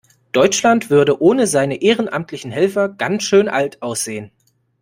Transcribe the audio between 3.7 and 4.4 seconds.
aussehen.